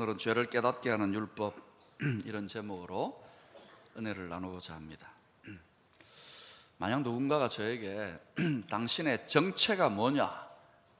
[0.00, 1.54] 오늘은 죄를 깨닫게 하는 율법
[2.24, 3.22] 이런 제목으로
[3.98, 5.12] 은혜를 나누고자 합니다.
[6.78, 8.18] 만약 누군가가 저에게
[8.70, 10.48] 당신의 정체가 뭐냐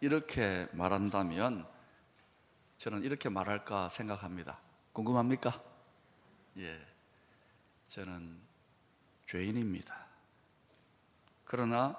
[0.03, 1.67] 이렇게 말한다면
[2.77, 4.61] 저는 이렇게 말할까 생각합니다.
[4.93, 5.63] 궁금합니까?
[6.59, 6.79] 예,
[7.87, 8.39] 저는
[9.25, 9.97] 죄인입니다.
[11.47, 11.97] 그러나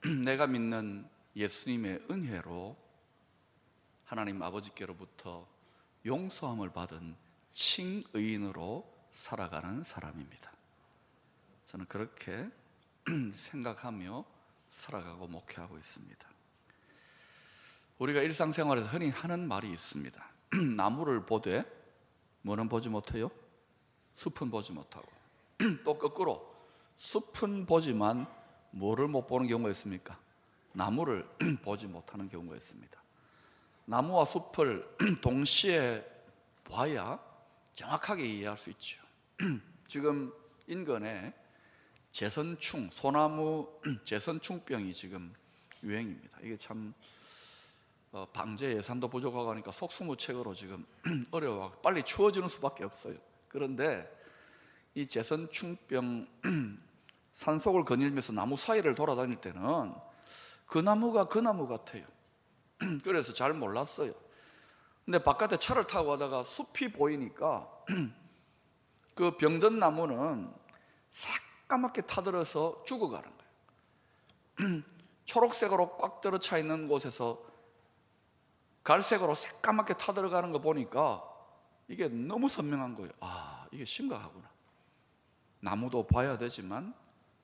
[0.24, 1.06] 내가 믿는
[1.36, 2.78] 예수님의 은혜로
[4.06, 5.52] 하나님 아버지께로부터
[6.06, 7.16] 용서함을 받은
[7.52, 10.52] 칭의인으로 살아가는 사람입니다.
[11.66, 12.48] 저는 그렇게
[13.34, 14.24] 생각하며
[14.70, 16.28] 살아가고 목회하고 있습니다.
[17.98, 20.24] 우리가 일상생활에서 흔히 하는 말이 있습니다.
[20.76, 21.64] 나무를 보되
[22.42, 23.30] 뭐는 보지 못해요?
[24.16, 25.06] 숲은 보지 못하고
[25.84, 26.54] 또 거꾸로
[26.98, 28.26] 숲은 보지만
[28.72, 30.18] 뭐를 못 보는 경우가 있습니까?
[30.72, 31.26] 나무를
[31.62, 33.03] 보지 못하는 경우가 있습니다.
[33.86, 36.04] 나무와 숲을 동시에
[36.64, 37.18] 봐야
[37.74, 39.02] 정확하게 이해할 수 있죠.
[39.86, 40.32] 지금
[40.66, 41.34] 인근에
[42.10, 43.68] 재선충, 소나무
[44.04, 45.34] 재선충병이 지금
[45.82, 46.38] 유행입니다.
[46.42, 46.94] 이게 참
[48.12, 50.86] 어, 방제 예산도 부족하고 하니까 속수무책으로 지금
[51.32, 53.16] 어려워 빨리 추워지는 수밖에 없어요.
[53.48, 54.08] 그런데
[54.94, 56.26] 이 재선충병
[57.34, 59.92] 산속을 거닐면서 나무 사이를 돌아다닐 때는
[60.66, 62.06] 그 나무가 그 나무 같아요.
[63.02, 64.12] 그래서 잘 몰랐어요.
[65.04, 67.68] 근데 바깥에 차를 타고 가다가 숲이 보이니까
[69.14, 70.52] 그 병든 나무는
[71.10, 73.30] 새까맣게 타들어서 죽어가는
[74.58, 74.82] 거예요.
[75.24, 77.42] 초록색으로 꽉 들어차 있는 곳에서
[78.82, 81.22] 갈색으로 새까맣게 타들어가는 거 보니까
[81.88, 83.10] 이게 너무 선명한 거예요.
[83.20, 84.50] 아, 이게 심각하구나.
[85.60, 86.94] 나무도 봐야 되지만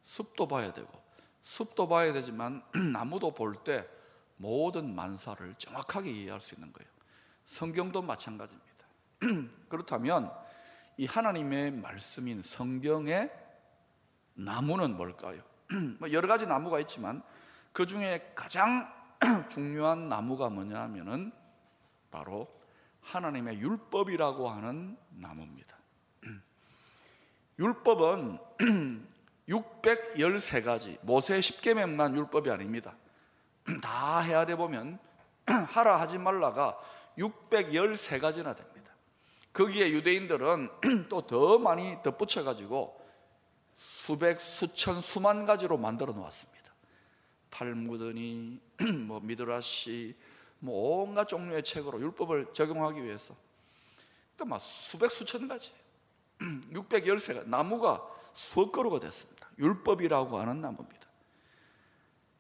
[0.05, 0.89] 숲도 봐야 되고
[1.43, 3.89] 숲도 봐야 되지만 나무도 볼 때
[4.41, 6.91] 모든 만사를 정확하게 이해할 수 있는 거예요.
[7.45, 8.87] 성경도 마찬가지입니다.
[9.69, 10.33] 그렇다면
[10.97, 13.31] 이 하나님의 말씀인 성경의
[14.35, 15.43] 나무는 뭘까요?
[16.01, 17.23] 뭐 여러 가지 나무가 있지만
[17.73, 18.91] 그 중에 가장
[19.51, 21.33] 중요한 나무가 뭐냐 하면은
[22.11, 22.49] 바로
[23.03, 25.77] 하나님의 율법이라고 하는 나무입니다.
[27.59, 28.39] 율법은
[29.47, 32.95] 613가지 모세 10계명만 율법이 아닙니다.
[33.83, 34.99] 다 헤아려 보면
[35.47, 36.79] 하라 하지 말라가
[37.19, 38.93] 613가지나 됩니다.
[39.53, 43.01] 거기에 유대인들은 또 더 많이 덧붙여 가지고
[43.77, 46.61] 수백 수천 수만 가지로 만들어 놓았습니다.
[47.51, 48.61] 탈무드니
[49.07, 50.17] 뭐 미드라시
[50.59, 53.35] 뭐 온갖 종류의 책으로 율법을 적용하기 위해서
[54.37, 55.73] 그러니까 막 수백 수천 가지
[56.73, 59.49] 613가 나무가 수억 그루가 됐습니다.
[59.59, 61.00] 율법이라고 하는 나무입니다.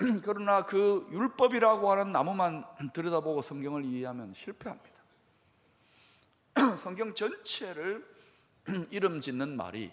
[0.24, 5.00] 그러나 그 율법이라고 하는 나무만 들여다보고 성경을 이해하면 실패합니다.
[6.76, 8.06] 성경 전체를
[8.90, 9.92] 이름 짓는 말이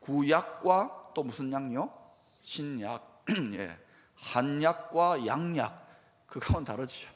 [0.00, 1.92] 구약과 또 무슨 약요?
[2.42, 3.24] 신약,
[3.54, 3.76] 예.
[4.14, 7.10] 한약과 양약 그거는 다르죠.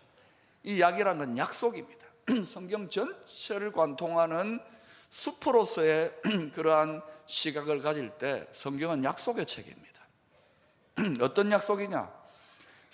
[0.65, 2.05] 이 약이라는 건 약속입니다.
[2.47, 4.59] 성경 전체를 관통하는
[5.11, 6.12] 수포로서의
[6.55, 10.01] 그러한 시각을 가질 때 성경은 약속의 책입니다.
[11.21, 12.23] 어떤 약속이냐?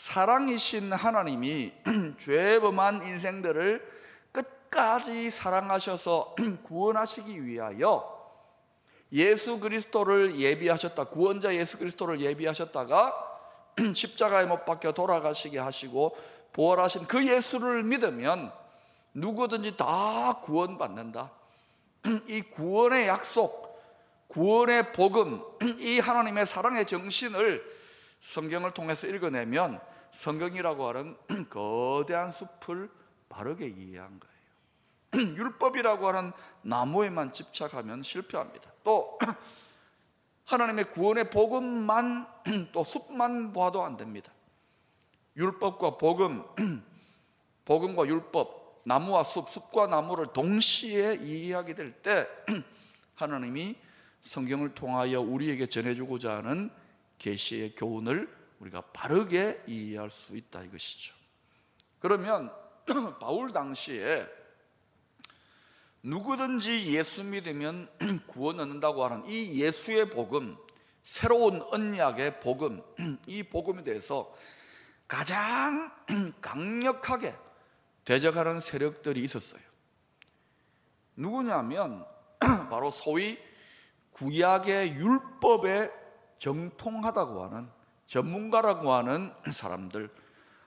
[0.00, 1.72] 사랑이신 하나님이
[2.16, 3.86] 죄범한 인생들을
[4.32, 8.18] 끝까지 사랑하셔서 구원하시기 위하여
[9.12, 11.04] 예수 그리스도를 예비하셨다.
[11.04, 13.40] 구원자 예수 그리스도를 예비하셨다가
[13.94, 16.16] 십자가에 못 박혀 돌아가시게 하시고
[16.54, 18.50] 부활하신 그 예수를 믿으면
[19.12, 21.30] 누구든지 다 구원받는다.
[22.26, 23.78] 이 구원의 약속,
[24.28, 25.42] 구원의 복음,
[25.78, 27.62] 이 하나님의 사랑의 정신을
[28.20, 31.16] 성경을 통해서 읽어내면 성경이라고 하는
[31.50, 32.90] 거대한 숲을
[33.28, 35.34] 바르게 이해한 거예요.
[35.36, 36.32] 율법이라고 하는
[36.62, 38.70] 나무에만 집착하면 실패합니다.
[38.84, 39.18] 또
[40.46, 42.26] 하나님의 구원의 복음만
[42.72, 44.32] 또 숲만 봐도 안 됩니다.
[45.36, 46.44] 율법과 복음,
[47.64, 52.26] 복음과 율법, 나무와 숲, 숲과 나무를 동시에 이해하게 될 때
[53.14, 53.76] 하나님이
[54.22, 56.70] 성경을 통하여 우리에게 전해주고자 하는
[57.18, 61.14] 계시의 교훈을 우리가 바르게 이해할 수 있다 이것이죠.
[61.98, 62.52] 그러면
[63.20, 64.26] 바울 당시에
[66.02, 67.90] 누구든지 예수 믿으면
[68.26, 70.56] 구원 얻는다고 하는 이 예수의 복음,
[71.02, 72.82] 새로운 언약의 복음,
[73.26, 74.34] 이 복음에 대해서
[75.08, 75.90] 가장
[76.40, 77.34] 강력하게
[78.04, 79.60] 대적하는 세력들이 있었어요.
[81.16, 82.06] 누구냐면
[82.70, 83.38] 바로 소위
[84.12, 85.90] 구약의 율법에
[86.38, 87.79] 정통하다고 하는
[88.10, 90.10] 전문가라고 하는 사람들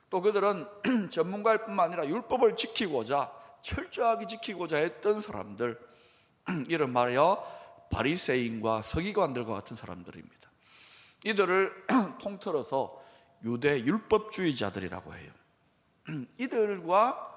[0.10, 0.66] 또 그들은
[1.12, 3.32] 전문가일 뿐만 아니라 율법을 지키고자
[3.62, 5.78] 철저하게 지키고자 했던 사람들
[6.70, 10.50] 이름 말하여 바리새인과 서기관들과 같은 사람들입니다.
[11.26, 11.88] 이들을
[12.22, 13.04] 통틀어서
[13.44, 15.32] 유대 율법주의자들이라고 해요.
[16.38, 17.30] 이들과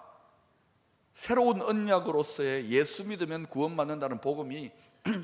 [1.13, 4.71] 새로운 언약으로서의 예수 믿으면 구원받는다는 복음이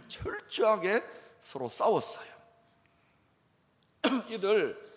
[0.09, 1.03] 철저하게
[1.41, 2.32] 서로 싸웠어요.
[4.29, 4.93] 이들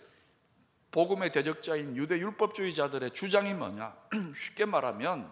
[0.92, 3.96] 복음의 대적자인 유대 율법주의자들의 주장이 뭐냐?
[4.36, 5.32] 쉽게 말하면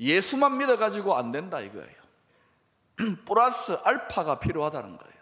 [0.00, 1.98] 예수만 믿어 가지고 안 된다 이거예요.
[3.24, 5.18] 플러스 알파가 필요하다는 거예요.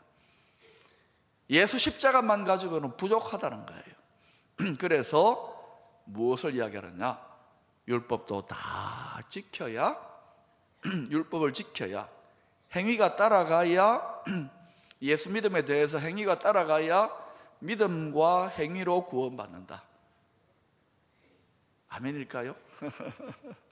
[1.51, 4.77] 예수 십자가만 가지고는 부족하다는 거예요.
[4.79, 5.53] 그래서
[6.05, 7.25] 무엇을 이야기하느냐?
[7.87, 9.97] 율법도 다 지켜야,
[10.85, 12.09] 율법을 지켜야,
[12.75, 14.25] 행위가 따라가야,
[15.03, 17.26] 예수 믿음에 대해서 행위가 따라가야
[17.61, 19.83] 믿음과 행위로 구원받는다.
[21.89, 22.55] 아멘일까요?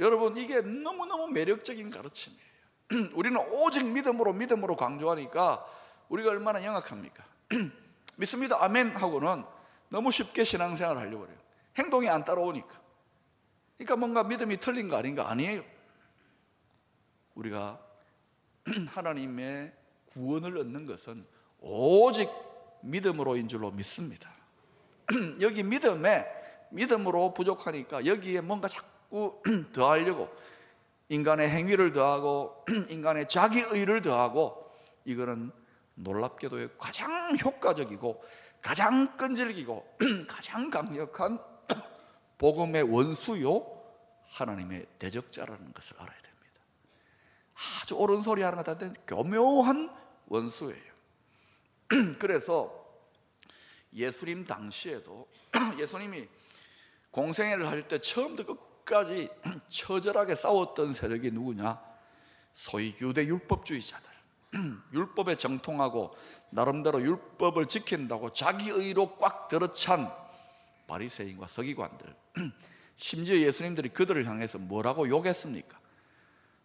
[0.00, 2.44] 여러분, 이게 너무너무 매력적인 가르침이에요.
[3.14, 5.64] 우리는 오직 믿음으로 믿음으로 강조하니까
[6.08, 7.24] 우리가 얼마나 영악합니까?
[8.18, 8.62] 믿습니다.
[8.62, 9.44] 아멘 하고는
[9.88, 11.38] 너무 쉽게 신앙생활을 하려고 그래요.
[11.76, 12.80] 행동이 안 따라오니까.
[13.76, 15.28] 그러니까 뭔가 믿음이 틀린 거 아닌가?
[15.30, 15.64] 아니에요.
[17.34, 17.80] 우리가
[18.88, 19.72] 하나님의
[20.12, 21.26] 구원을 얻는 것은
[21.60, 22.28] 오직
[22.84, 24.30] 믿음으로인 줄로 믿습니다.
[25.40, 26.26] 여기 믿음에
[26.70, 29.40] 믿음으로 부족하니까 여기에 뭔가 자꾸
[29.72, 30.28] 더하려고
[31.08, 34.70] 인간의 행위를 더하고 인간의 자기의를 더하고
[35.04, 35.52] 이거는
[35.94, 38.22] 놀랍게도 가장 효과적이고
[38.60, 39.96] 가장 끈질기고
[40.26, 41.38] 가장 강력한
[42.38, 43.64] 복음의 원수요
[44.30, 46.60] 하나님의 대적자라는 것을 알아야 됩니다.
[47.82, 49.94] 아주 옳은 소리 하는 것 같은 교묘한
[50.26, 50.93] 원수예요.
[52.18, 52.84] 그래서
[53.92, 55.28] 예수님 당시에도
[55.78, 56.28] 예수님이
[57.10, 58.54] 공생애를 할 때 처음부터
[58.84, 59.28] 끝까지
[59.68, 61.80] 처절하게 싸웠던 세력이 누구냐?
[62.52, 64.10] 소위 유대 율법주의자들.
[64.92, 66.14] 율법에 정통하고
[66.50, 70.08] 나름대로 율법을 지킨다고 자기 의로 꽉 들어찬
[70.86, 72.14] 바리새인과 서기관들.
[72.96, 75.80] 심지어 예수님들이 그들을 향해서 뭐라고 욕했습니까?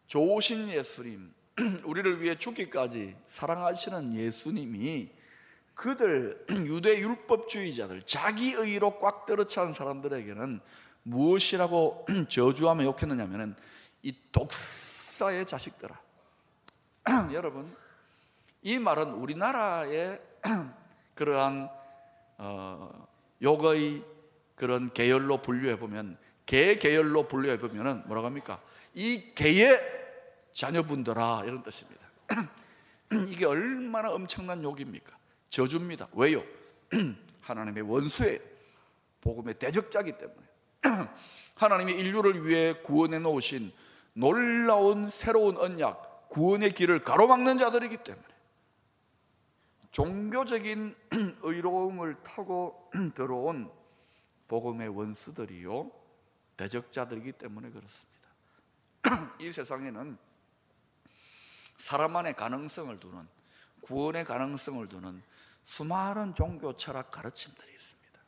[0.08, 1.34] 좋으신 예수님,
[1.84, 5.10] 우리를 위해 죽기까지 사랑하시는 예수님이
[5.74, 10.60] 그들 유대 율법주의자들 자기 의로 꽉 들어찬 사람들에게는
[11.04, 13.56] 무엇이라고 저주하며 욕했느냐면은
[14.04, 16.00] 이 독사의 자식들아.
[17.34, 17.76] 여러분
[18.62, 20.20] 이 말은 우리나라의
[21.16, 21.70] 그러한
[22.38, 23.08] 어,
[23.42, 24.04] 욕의
[24.56, 28.62] 그런 계열로 분류해 보면 개 계열로 분류해 보면은 뭐라고 합니까?
[28.94, 29.99] 이 개의
[30.54, 32.02] 자녀분들아 이런 뜻입니다.
[33.28, 35.18] 이게 얼마나 엄청난 욕입니까?
[35.50, 36.08] 저주입니다.
[36.14, 36.44] 왜요?
[37.42, 38.42] 하나님의 원수의
[39.22, 40.48] 복음의 대적자기 때문에
[41.56, 43.72] 하나님이 인류를 위해 구원해 놓으신
[44.14, 48.26] 놀라운 새로운 언약, 구원의 길을 가로막는 자들이기 때문에
[49.92, 50.96] 종교적인
[51.42, 53.72] 의로움을 타고 들어온
[54.48, 55.92] 복음의 원수들이요
[56.58, 58.20] 대적자들이기 때문에 그렇습니다.
[59.40, 60.18] 이 세상에는
[61.80, 63.28] 사람 안의 가능성을 두는
[63.82, 65.24] 구원의 가능성을 두는
[65.64, 68.20] 수많은 종교 철학 가르침들이 있습니다.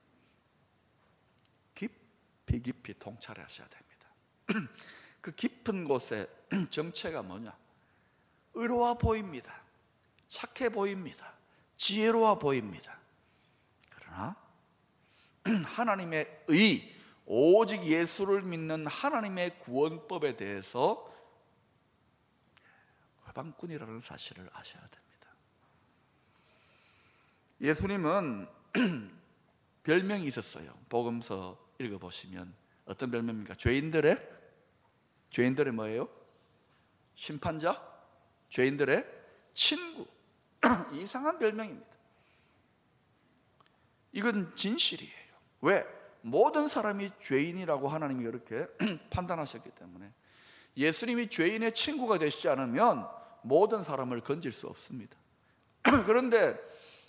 [1.75, 4.07] 깊이 깊이 통찰하셔야 됩니다.
[5.19, 6.27] 그 깊은 곳에
[6.71, 7.55] 정체가 뭐냐?
[8.53, 9.61] 의로워 보입니다.
[10.29, 11.33] 착해 보입니다.
[11.75, 12.97] 지혜로워 보입니다.
[13.89, 14.35] 그러나
[15.65, 21.11] 하나님의 의, 오직 예수를 믿는 하나님의 구원법에 대해서
[23.31, 25.27] 회방꾼이라는 사실을 아셔야 됩니다.
[27.61, 28.47] 예수님은
[29.83, 30.73] 별명이 있었어요.
[30.89, 32.53] 복음서 읽어보시면
[32.85, 33.55] 어떤 별명입니까?
[33.55, 34.29] 죄인들의
[35.31, 36.09] 죄인들의 뭐예요?
[37.13, 37.81] 심판자?
[38.49, 39.05] 죄인들의
[39.53, 40.05] 친구.
[40.93, 41.87] 이상한 별명입니다.
[44.13, 45.31] 이건 진실이에요.
[45.61, 45.85] 왜?
[46.21, 48.67] 모든 사람이 죄인이라고 하나님이 그렇게
[49.09, 50.11] 판단하셨기 때문에
[50.77, 53.07] 예수님이 죄인의 친구가 되시지 않으면
[53.41, 55.15] 모든 사람을 건질 수 없습니다.
[56.05, 56.57] 그런데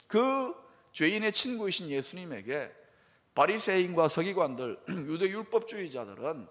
[0.07, 0.55] 그
[0.93, 2.73] 죄인의 친구이신 예수님에게
[3.35, 6.47] 바리새인과 서기관들 유대 율법주의자들은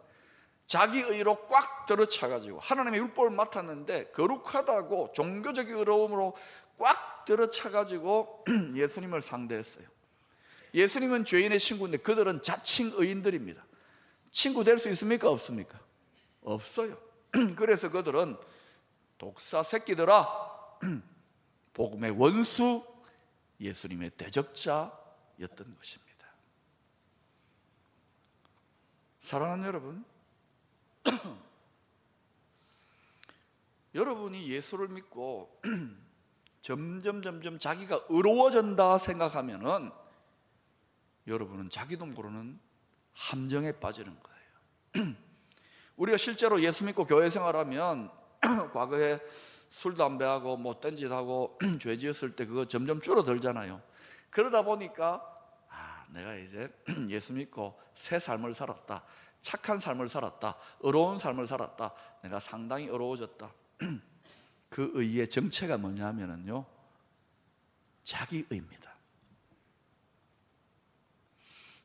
[0.66, 6.36] 자기 의로 꽉 들어차 가지고 하나님의 율법을 맡았는데 거룩하다고 종교적 의로움으로
[6.78, 9.86] 꽉 들어차 가지고 예수님을 상대했어요.
[10.74, 13.64] 예수님은 죄인의 친구인데 그들은 자칭 의인들입니다.
[14.32, 15.30] 친구 될 수 있습니까?
[15.30, 15.78] 없습니까?
[16.42, 16.98] 없어요.
[17.58, 18.38] 그래서 그들은
[19.22, 20.28] 독사 새끼들아
[21.76, 22.84] 복음의 원수
[23.60, 26.28] 예수님의 대적자였던 것입니다.
[29.20, 30.04] 사랑하는 여러분,
[33.94, 35.62] 여러분이 예수를 믿고
[36.62, 39.92] 점점 점점 자기가 의로워진다 생각하면은
[41.28, 42.60] 여러분은 자기도 모르는
[43.14, 45.16] 함정에 빠지는 거예요.
[45.96, 48.21] 우리가 실제로 예수 믿고 교회 생활하면
[48.74, 49.20] 과거에
[49.70, 53.82] 술 담배하고 못된 짓하고 죄 지었을 때 그거 점점 줄어들잖아요.
[54.30, 55.26] 그러다 보니까
[55.70, 56.68] 아, 내가 이제
[57.10, 59.04] 예수 믿고 새 삶을 살았다.
[59.40, 60.58] 착한 삶을 살았다.
[60.82, 61.94] 의로운 삶을 살았다.
[62.24, 63.52] 내가 상당히 의로워졌다.
[64.70, 66.66] 그 의의 정체가 뭐냐면요.
[68.04, 68.92] 자기 의입니다.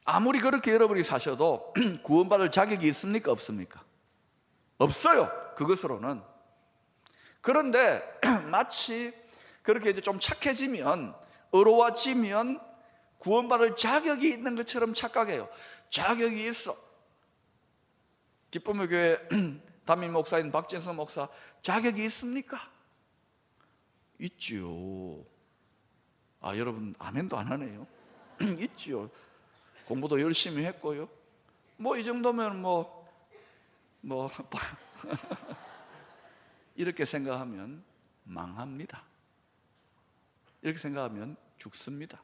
[0.04, 3.32] 아무리 그렇게 여러분이 사셔도 구원받을 자격이 있습니까?
[3.32, 3.84] 없습니까?
[4.78, 5.30] 없어요.
[5.56, 6.35] 그것으로는.
[7.46, 8.02] 그런데
[8.50, 9.14] 마치
[9.62, 11.14] 그렇게 이제 좀 착해지면,
[11.52, 12.60] 의로워지면
[13.18, 15.48] 구원받을 자격이 있는 것처럼 착각해요.
[15.88, 16.76] 자격이 있어.
[18.50, 19.28] 기쁨의 교회
[19.86, 21.28] 담임 목사인 박진선 목사
[21.62, 22.68] 자격이 있습니까?
[24.18, 25.24] 있지요.
[26.40, 27.86] 아 여러분 아멘도 안 하네요.
[28.58, 29.08] 있지요.
[29.86, 31.08] 공부도 열심히 했고요.
[31.76, 33.06] 뭐 이 정도면 뭐뭐
[34.00, 34.30] 뭐,
[36.76, 37.82] 이렇게 생각하면
[38.24, 39.02] 망합니다.
[40.62, 42.20] 이렇게 생각하면 죽습니다.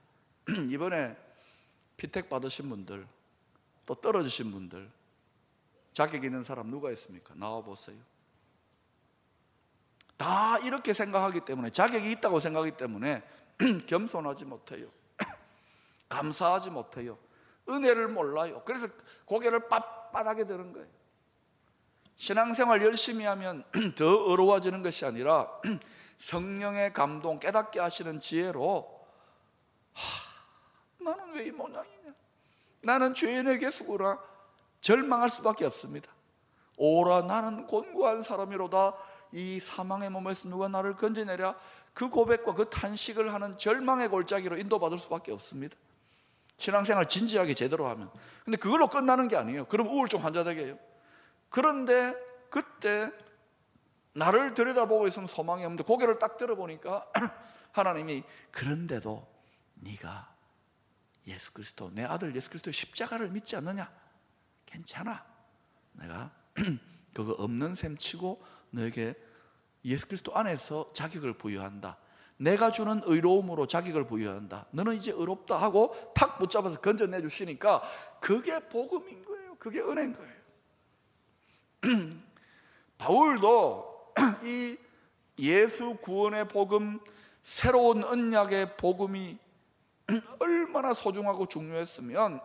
[0.71, 1.17] 이번에
[1.97, 3.07] 피택 받으신 분들
[3.87, 4.91] 또 떨어지신 분들
[5.93, 7.35] 자격 있는 사람 누가 있습니까?
[7.35, 7.99] 나와 보세요.
[10.17, 13.23] 다 이렇게 생각하기 때문에 자격이 있다고 생각하기 때문에
[13.87, 14.89] 겸손하지 못해요.
[16.09, 17.19] 감사하지 못해요.
[17.69, 18.63] 은혜를 몰라요.
[18.65, 18.89] 그래서
[19.25, 21.02] 고개를 빳빳하게 드는 거예요.
[22.17, 23.65] 신앙생활 열심히 하면
[23.97, 25.49] 더 어려워지는 것이 아니라
[26.19, 29.01] 성령의 감동, 깨닫게 하시는 지혜로
[29.93, 32.15] 하, 나는 왜 이 모양이냐?
[32.83, 34.21] 나는 죄인의 개수구나.
[34.81, 36.11] 절망할 수밖에 없습니다.
[36.77, 38.95] 오라 나는 곤고한 사람이로다
[39.33, 41.55] 이 사망의 몸에서 누가 나를 건져내랴
[41.95, 45.77] 그 고백과 그 탄식을 하는 절망의 골짜기로 인도받을 수밖에 없습니다.
[46.57, 48.11] 신앙생활 진지하게 제대로 하면.
[48.45, 49.67] 근데 그걸로 끝나는 게 아니에요.
[49.67, 50.79] 그럼 우울증 환자 되게 해요.
[51.53, 52.15] 그런데
[52.51, 53.13] 그때
[54.15, 57.07] 나를 들여다보고 있으면 소망이 없는데 고개를 딱 들어보니까
[57.73, 59.27] 하나님이 그런데도
[59.75, 60.35] 네가
[61.27, 63.93] 예수 그리스도 내 아들 예수 그리스도의 십자가를 믿지 않느냐?
[64.67, 65.25] 괜찮아.
[65.93, 66.31] 내가
[67.15, 69.15] 그거 없는 셈 치고 너에게
[69.85, 71.99] 예수 그리스도 안에서 자격을 부여한다.
[72.39, 74.67] 내가 주는 의로움으로 자격을 부여한다.
[74.71, 77.83] 너는 이제 의롭다 하고 탁 붙잡아서 건져내 주시니까
[78.21, 79.57] 그게 복음인 거예요.
[79.59, 80.32] 그게 은혜인 거예요.
[82.99, 84.13] 바울도
[84.45, 84.77] 이
[85.39, 87.01] 예수 구원의 복음,
[87.43, 89.39] 새로운 언약의 복음이
[90.39, 92.41] 얼마나 소중하고 중요했으면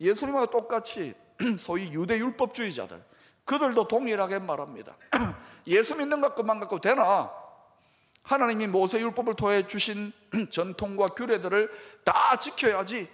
[0.00, 1.14] 예수님과 똑같이
[1.58, 3.02] 소위 유대 율법주의자들
[3.44, 4.96] 그들도 동일하게 말합니다.
[5.66, 7.30] 예수 믿는 것것만 갖고 되나?
[8.22, 10.12] 하나님이 모세 율법을 통해 주신
[10.50, 11.70] 전통과 규례들을
[12.04, 13.08] 다 지켜야지.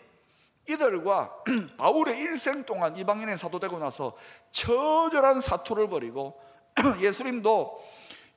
[0.69, 1.45] 이들과
[1.77, 4.17] 바울의 일생 동안 이방인의 사도되고 나서
[4.51, 6.41] 처절한 사투를 벌이고
[7.01, 7.83] 예수님도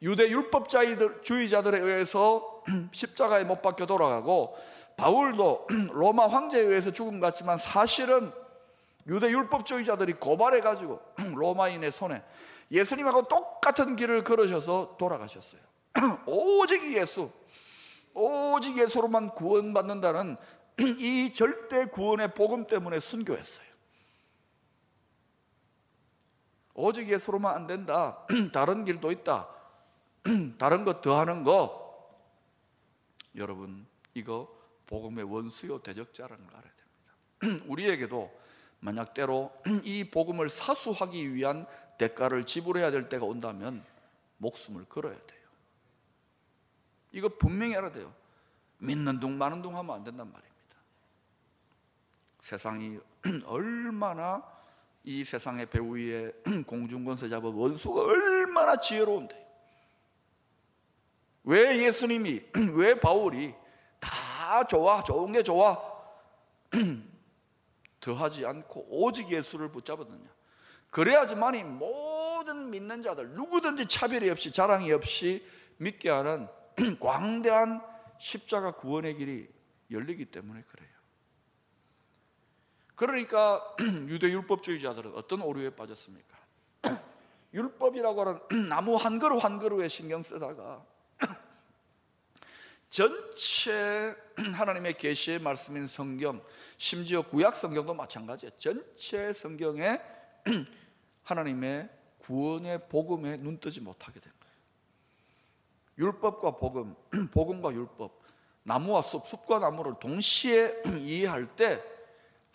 [0.01, 4.57] 유대 율법주의자들에 의해서 십자가에 못 박혀 돌아가고
[4.97, 8.31] 바울도 로마 황제에 의해서 죽음 같지만 사실은
[9.07, 12.23] 유대 율법주의자들이 고발해 가지고 로마인의 손에
[12.71, 15.61] 예수님하고 똑같은 길을 걸으셔서 돌아가셨어요.
[16.25, 17.29] 오직 예수,
[18.13, 20.37] 오직 예수로만 구원받는다는
[20.79, 23.65] 이 절대 구원의 복음 때문에 순교했어요.
[26.73, 28.25] 오직 예수로만 안 된다.
[28.51, 29.47] 다른 길도 있다.
[30.57, 31.83] 다른 것 더 하는 거.
[33.35, 34.53] 여러분, 이거
[34.87, 37.65] 복음의 원수요 대적자라는 걸 알아야 됩니다.
[37.67, 38.31] 우리에게도
[38.79, 39.51] 만약 때로
[39.83, 41.65] 이 복음을 사수하기 위한
[41.97, 43.83] 대가를 지불해야 될 때가 온다면
[44.37, 45.41] 목숨을 걸어야 돼요.
[47.13, 48.13] 이거 분명히 알아야 돼요.
[48.79, 50.54] 믿는 둥 마는 둥 하면 안 된단 말입니다.
[52.45, 52.99] 세상이
[53.45, 54.43] 얼마나
[55.03, 56.31] 이 세상의 배우 위에
[56.67, 59.45] 공중권세 잡은 원수가 얼마나 지혜로운데.
[61.45, 62.43] 왜 예수님이
[62.75, 63.55] 왜 바울이
[63.99, 65.75] 다 좋아 좋은 게 좋아?
[67.99, 70.29] 더하지 않고 오직 예수를 붙잡았느냐?
[70.91, 75.43] 그래야지만이 모든 믿는 자들 누구든지 차별이 없이 자랑이 없이
[75.77, 76.47] 믿게 하는
[76.99, 77.81] 광대한
[78.19, 79.49] 십자가 구원의 길이
[79.89, 80.94] 열리기 때문에 그래요.
[82.95, 83.75] 그러니까
[84.07, 86.37] 유대 율법주의자들은 어떤 오류에 빠졌습니까?
[87.53, 90.83] 율법이라고 하는 나무 한 그루 한 그루에 신경 쓰다가
[92.95, 94.15] 전체
[94.53, 96.41] 하나님의 계시의 말씀인 성경,
[96.77, 98.51] 심지어 구약 성경도 마찬가지예요.
[98.57, 99.99] 전체 성경에
[101.23, 104.55] 하나님의 구원의 복음에 눈 뜨지 못하게 된 거예요.
[105.97, 106.95] 율법과 복음,
[107.31, 108.17] 복음과 율법,
[108.63, 111.83] 나무와 숲, 숲과 나무를 동시에 이해할 때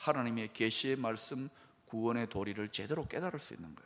[0.01, 1.51] 하나님의 계시의 말씀,
[1.87, 3.77] 구원의 도리를 제대로 깨달을 수 있는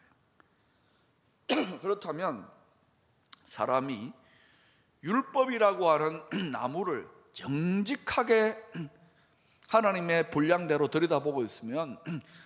[1.49, 1.79] 거예요.
[1.83, 2.49] 그렇다면
[3.47, 4.13] 사람이
[5.03, 8.57] 율법이라고 하는 나무를 정직하게
[9.69, 11.99] 하나님의 분량대로 들여다보고 있으면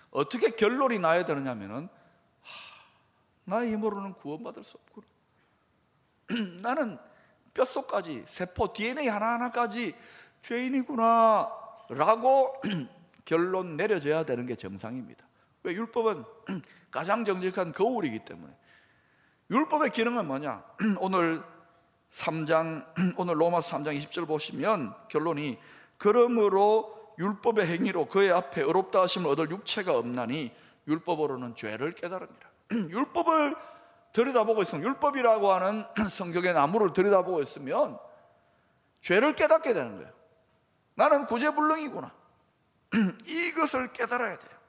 [0.09, 1.89] 어떻게 결론이 나야 되느냐면은
[3.43, 5.07] 나의 힘으로는 구원받을 수 없구나.
[6.61, 6.97] 나는
[7.53, 9.95] 뼛속까지 세포 DNA 하나하나까지
[10.41, 11.49] 죄인이구나
[11.89, 12.61] 라고
[13.29, 15.23] 결론 내려져야 되는 게 정상입니다.
[15.61, 16.25] 왜 율법은
[16.89, 18.51] 가장 정직한 거울이기 때문에
[19.51, 20.63] 율법의 기능은 뭐냐?
[20.99, 21.43] 오늘
[22.11, 25.59] 3장 오늘 로마서 3장 20절 보시면 결론이
[25.99, 30.51] 그러므로 율법의 행위로 그의 앞에 의롭다 하심을 얻을 육체가 없나니
[30.87, 32.49] 율법으로는 죄를 깨달으니라.
[32.71, 33.55] 율법을
[34.11, 37.99] 들여다보고 있으면 율법이라고 하는 성경의 나무를 들여다보고 있으면
[39.01, 40.11] 죄를 깨닫게 되는 거예요.
[40.95, 42.18] 나는 구제불능이구나.
[43.25, 44.59] 이것을 깨달아야 돼요.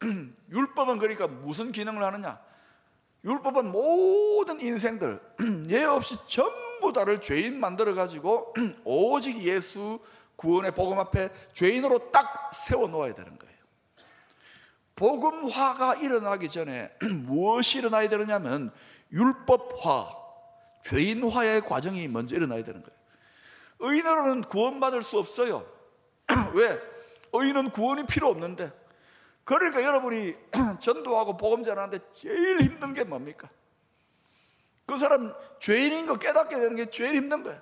[0.50, 2.40] 율법은 그러니까 무슨 기능을 하느냐?
[3.24, 5.20] 율법은 모든 인생들
[5.70, 8.54] 예 없이 전부 다를 죄인 만들어 가지고
[8.84, 10.00] 오직 예수
[10.36, 13.56] 구원의 복음 앞에 죄인으로 딱 세워 놓아야 되는 거예요.
[14.94, 16.90] 복음화가 일어나기 전에
[17.24, 18.72] 무엇이 일어나야 되느냐면
[19.12, 20.08] 율법화,
[20.86, 22.96] 죄인화의 과정이 먼저 일어나야 되는 거예요.
[23.78, 25.66] 의인으로는 구원받을 수 없어요.
[26.54, 26.80] 왜?
[27.32, 28.72] 의인은 구원이 필요 없는데
[29.44, 30.34] 그러니까 여러분이
[30.80, 33.48] 전도하고 복음 전하는데 제일 힘든 게 뭡니까?
[34.86, 37.60] 그 사람 죄인인 거 깨닫게 되는 게 제일 힘든 거예요.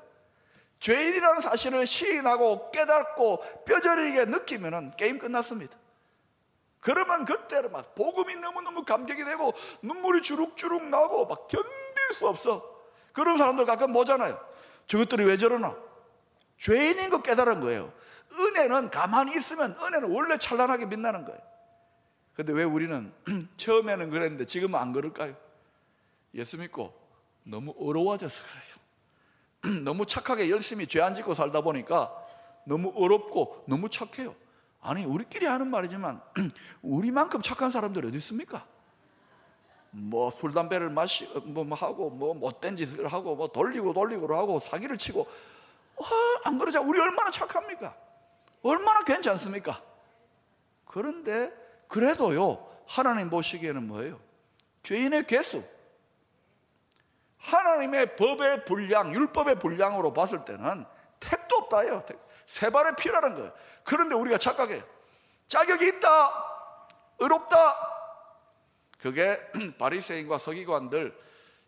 [0.80, 5.76] 죄인이라는 사실을 시인하고 깨닫고 뼈저리게 느끼면 게임 끝났습니다.
[6.80, 12.62] 그러면 그때는 막 복음이 너무너무 감격이 되고 눈물이 주룩주룩 나고 막 견딜 수 없어.
[13.12, 14.38] 그런 사람들 가끔 보잖아요.
[14.86, 15.74] 저것들이 왜 저러나?
[16.58, 17.90] 죄인인 거 깨달은 거예요.
[18.38, 21.40] 은혜는 가만히 있으면 은혜는 원래 찬란하게 빛나는 거예요.
[22.34, 23.12] 근데 왜 우리는
[23.56, 25.36] 처음에는 그랬는데 지금은 안 그럴까요?
[26.34, 26.92] 예수 믿고
[27.44, 29.80] 너무 어려워져서 그래요.
[29.84, 32.12] 너무 착하게 열심히 죄 안 짓고 살다 보니까
[32.64, 34.34] 너무 어렵고 너무 착해요.
[34.80, 36.20] 아니 우리끼리 하는 말이지만
[36.82, 38.66] 우리만큼 착한 사람들 어디 있습니까?
[39.90, 44.96] 뭐 술 담배를 마시 뭐 하고 뭐 못된 짓을 하고 뭐 돌리고 돌리고 하고 사기를
[44.98, 45.20] 치고
[45.96, 46.04] 어,
[46.42, 47.94] 안 그러자 우리 얼마나 착합니까?
[48.64, 49.80] 얼마나 괜찮습니까?
[50.86, 51.52] 그런데
[51.88, 54.18] 그래도요, 하나님 보시기에는 뭐예요?
[54.82, 55.62] 죄인의 개수.
[57.38, 60.86] 하나님의 법의 분량, 율법의 분량으로 봤을 때는
[61.20, 62.04] 택도 없다요.
[62.46, 63.52] 세 발의 피라는 거예요.
[63.84, 64.82] 그런데 우리가 착각해요.
[65.46, 66.44] 자격이 있다.
[67.18, 67.90] 의롭다.
[68.98, 69.38] 그게
[69.78, 71.14] 바리새인과 서기관들,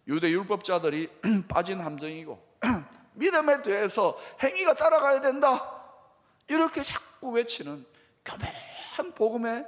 [0.09, 1.11] 유대 율법자들이
[1.49, 2.57] 빠진 함정이고
[3.13, 5.76] 믿음에 대해서 행위가 따라가야 된다.
[6.49, 7.85] 이렇게 자꾸 외치는
[8.25, 9.67] 교묘한 복음의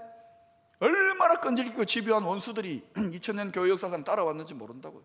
[0.80, 5.02] 얼마나 끈질기고 집요한 원수들이 2000년 교회 역사상 따라왔는지 모른다고요.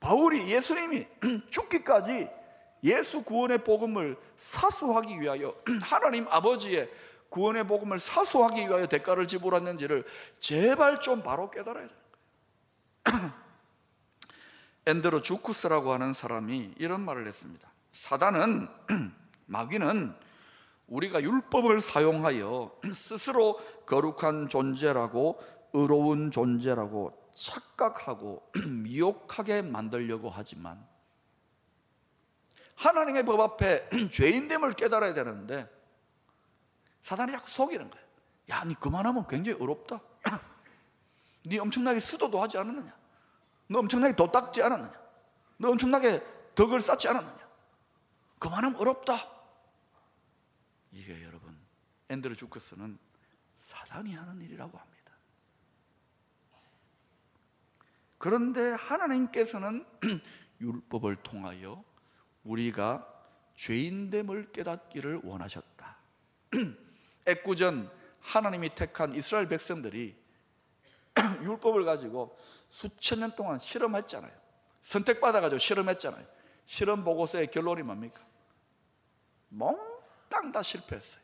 [0.00, 1.06] 바울이 예수님이
[1.50, 2.28] 죽기까지
[2.84, 6.90] 예수 구원의 복음을 사수하기 위하여 하나님 아버지의
[7.28, 10.04] 구원의 복음을 사수하기 위하여 대가를 지불했는지를
[10.38, 12.00] 제발 좀 바로 깨달아야 돼요.
[14.86, 17.70] 엔드로 주쿠스라고 하는 사람이 이런 말을 했습니다.
[17.92, 18.68] 사단은
[19.50, 20.14] 마귀는
[20.86, 25.40] 우리가 율법을 사용하여 스스로 거룩한 존재라고
[25.72, 28.48] 의로운 존재라고 착각하고
[28.82, 30.84] 미혹하게 만들려고 하지만
[32.76, 35.68] 하나님의 법 앞에 죄인됨을 깨달아야 되는데
[37.02, 38.06] 사단이 자꾸 속이는 거예요.
[38.50, 40.00] 야, 니 그만하면 굉장히 어렵다.
[41.46, 42.92] 니 엄청나게 수도도 하지 않았느냐?
[43.68, 44.92] 너 엄청나게 도 닦지 않았느냐?
[45.56, 46.22] 너 엄청나게
[46.54, 47.40] 덕을 쌓지 않았느냐?
[48.38, 49.39] 그만하면 어렵다.
[50.92, 51.56] 이게 여러분
[52.08, 52.98] 앤드루 주크스는
[53.56, 55.00] 사단이 하는 일이라고 합니다.
[58.18, 59.86] 그런데 하나님께서는
[60.60, 61.82] 율법을 통하여
[62.44, 63.06] 우리가
[63.54, 65.96] 죄인됨을 깨닫기를 원하셨다.
[67.26, 70.16] 애구전 하나님이 택한 이스라엘 백성들이
[71.42, 72.36] 율법을 가지고
[72.68, 74.32] 수천 년 동안 실험했잖아요.
[74.82, 76.26] 선택받아가지고 실험했잖아요.
[76.64, 78.24] 실험 보고서의 결론이 뭡니까?
[79.48, 79.89] 몽몽
[80.30, 81.20] 땅 다 실패했어요.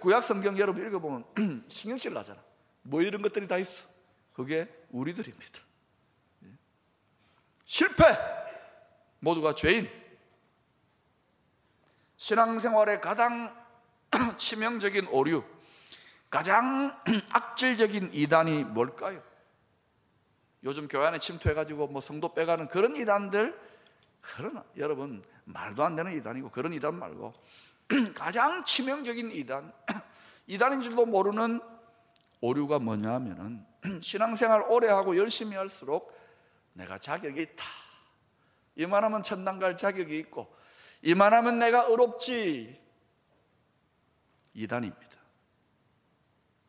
[0.00, 2.42] 구약 성경 여러분 읽어보면 신경질 나잖아.
[2.82, 3.86] 뭐 이런 것들이 다 있어.
[4.34, 5.60] 그게 우리들입니다.
[6.44, 6.48] 예.
[7.64, 8.04] 실패!
[9.20, 9.88] 모두가 죄인.
[12.16, 13.54] 신앙생활의 가장
[14.36, 15.44] 치명적인 오류.
[16.30, 19.22] 가장 악질적인 이단이 뭘까요?
[20.64, 23.58] 요즘 교회 안에 침투해가지고 뭐 성도 빼가는 그런 이단들
[24.22, 27.34] 그러나 여러분 말도 안 되는 이단이고 그런 이단 말고
[28.14, 29.72] 가장 치명적인 이단
[30.46, 31.60] 이단인 줄도 모르는
[32.40, 33.64] 오류가 뭐냐 하면은
[34.00, 36.14] 신앙생활 오래 하고 열심히 할수록
[36.72, 37.64] 내가 자격이 있다.
[38.76, 40.54] 이만하면 천당 갈 자격이 있고
[41.02, 42.82] 이만하면 내가 의롭지.
[44.54, 45.16] 이단입니다.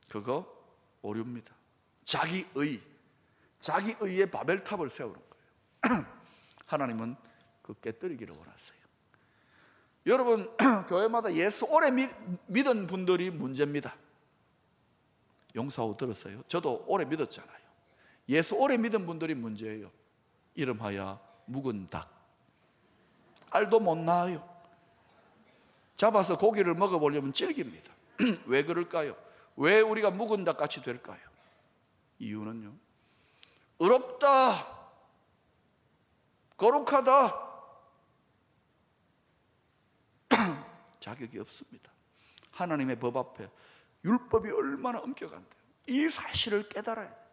[0.09, 0.45] 그거
[1.01, 1.53] 오류입니다.
[2.03, 2.81] 자기의
[3.59, 6.05] 자기의의 바벨탑을 세우는 거예요.
[6.65, 7.15] 하나님은
[7.61, 8.84] 그 깨뜨리기를 원하세요
[10.05, 10.55] 여러분
[10.87, 12.09] 교회마다 예수 오래 믿,
[12.47, 13.95] 믿은 분들이 문제입니다.
[15.55, 16.43] 용사하고 들었어요?
[16.47, 17.65] 저도 오래 믿었잖아요.
[18.29, 19.89] 예수 오래 믿은 분들이 문제예요.
[20.55, 22.09] 이름하여 묵은 닭.
[23.49, 24.47] 알도 못 낳아요.
[25.95, 27.91] 잡아서 고기를 먹어보려면 질깁니다.
[28.45, 29.15] 왜 그럴까요?
[29.55, 31.19] 왜 우리가 묵은 닭 같이 될까요?
[32.19, 32.73] 이유는요.
[33.79, 34.75] 의롭다
[36.57, 37.54] 거룩하다
[40.99, 41.91] 자격이 없습니다.
[42.51, 43.49] 하나님의 법 앞에
[44.03, 45.55] 율법이 얼마나 엄격한데요.
[45.87, 47.25] 이 사실을 깨달아야 돼요.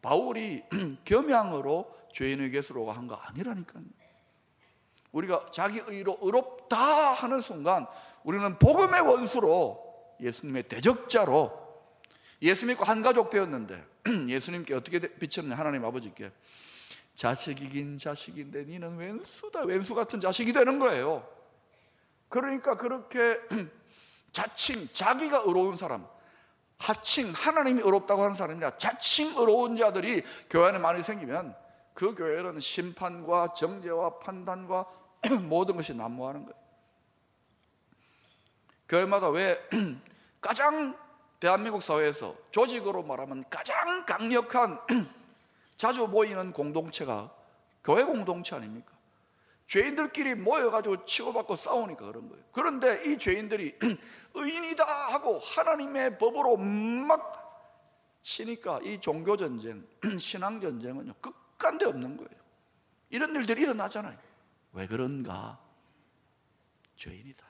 [0.00, 0.62] 바울이
[1.04, 3.84] 겸양으로 죄인에게 서로가 한거 아니라니까요.
[5.12, 7.86] 우리가 자기 의로 의롭다 하는 순간
[8.24, 11.66] 우리는 복음의 원수로 예수님의 대적자로
[12.42, 13.84] 예수 믿고 한 가족 되었는데
[14.28, 16.30] 예수님께 어떻게 비쳤느냐 하나님 아버지께
[17.14, 21.26] 자식이긴 자식인데 니는 왼수다 왼수 같은 자식이 되는 거예요
[22.28, 23.38] 그러니까 그렇게
[24.32, 26.06] 자칭 자기가 의로운 사람
[26.78, 31.56] 하칭 하나님이 의롭다고 하는 사람이 아니라 자칭 의로운 자들이 교회 안에 많이 생기면
[31.94, 34.86] 그 교회는 심판과 정죄와 판단과
[35.48, 36.58] 모든 것이 난무하는 거예요
[38.88, 39.60] 교회마다 왜
[40.40, 40.96] 가장
[41.40, 44.78] 대한민국 사회에서 조직으로 말하면 가장 강력한
[45.76, 47.30] 자주 모이는 공동체가
[47.84, 48.97] 교회 공동체 아닙니까?
[49.68, 52.42] 죄인들끼리 모여가지고 치고받고 싸우니까 그런 거예요.
[52.52, 53.78] 그런데 이 죄인들이
[54.34, 59.86] 의인이다 하고 하나님의 법으로 막 치니까 이 종교 전쟁,
[60.18, 62.30] 신앙 전쟁은요 끝간데 없는 거예요.
[63.10, 64.18] 이런 일들이 일어나잖아요.
[64.72, 65.58] 왜 그런가?
[66.96, 67.46] 죄인이다.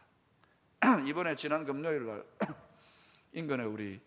[1.06, 2.24] 이번에 지난 금요일 날
[3.32, 4.00] 인근에 우리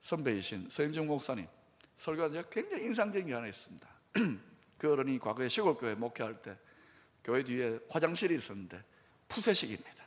[0.00, 1.48] 선배이신 서임중 목사님
[1.96, 3.88] 설교한 제가 굉장히 인상적인 게 하나 있습니다.
[4.78, 6.56] 그 어른이 과거에 시골교회 목회할 때
[7.26, 8.80] 교회 뒤에 화장실이 있었는데
[9.26, 10.04] 푸세식입니다.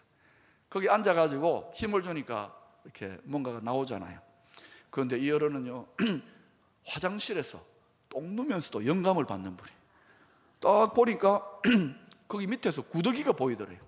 [0.69, 2.55] 거기 앉아가지고 힘을 주니까
[2.85, 4.21] 이렇게 뭔가가 나오잖아요.
[4.89, 5.85] 그런데 이 어른은요,
[6.87, 7.61] 화장실에서
[8.07, 9.71] 똥 누면서도 영감을 받는 분이.
[10.61, 11.45] 딱 보니까
[12.29, 13.79] 거기 밑에서 구더기가 보이더래요.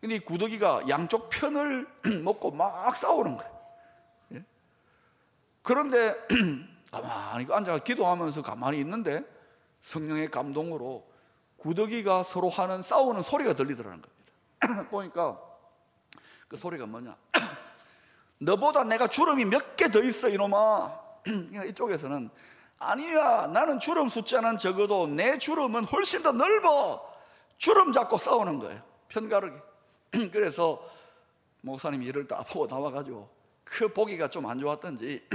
[0.00, 1.86] 근데 이 구더기가 양쪽 편을
[2.24, 3.60] 먹고 막 싸우는 거예요.
[4.36, 4.44] 예?
[5.60, 6.14] 그런데
[6.90, 9.22] 가만히 앉아 기도하면서 가만히 있는데
[9.82, 11.09] 성령의 감동으로
[11.60, 14.84] 구더기가 서로 하는 싸우는 소리가 들리더라는 겁니다.
[14.90, 15.40] 보니까
[16.48, 17.16] 그 소리가 뭐냐?
[18.38, 21.00] 너보다 내가 주름이 몇 개 더 있어 이놈아.
[21.24, 22.30] 그러니까 이쪽에서는
[22.78, 27.06] 아니야 나는 주름 숫자는 적어도 내 주름은 훨씬 더 넓어.
[27.58, 28.82] 주름 잡고 싸우는 거예요.
[29.08, 29.56] 편가르기.
[30.32, 30.82] 그래서
[31.60, 33.28] 목사님이 이를 딱 보고 나와가지고
[33.64, 35.28] 그 보기가 좀 안 좋았던지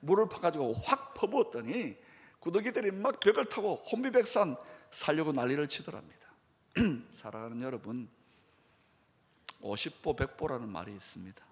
[0.00, 1.96] 물을 퍼가지고 확 퍼부었더니
[2.38, 4.56] 구더기들이 막 벽을 타고 혼비백산
[4.92, 6.28] 살려고 난리를 치더랍니다.
[7.12, 8.08] 사랑하는 여러분,
[9.62, 11.44] 50보 100보라는 말이 있습니다.